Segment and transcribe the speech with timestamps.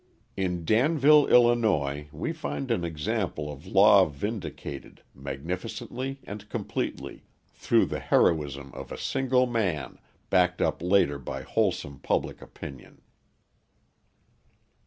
[0.35, 7.99] In Danville, Ill., we find an example of law vindicated, magnificently and completely, through the
[7.99, 9.99] heroism of a single man,
[10.31, 13.03] backed up later by wholesome public opinion.